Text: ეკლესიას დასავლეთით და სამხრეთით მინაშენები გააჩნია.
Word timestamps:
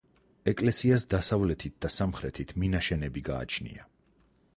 ეკლესიას 0.51 1.03
დასავლეთით 1.11 1.75
და 1.87 1.91
სამხრეთით 1.97 2.53
მინაშენები 2.63 3.23
გააჩნია. 3.29 3.87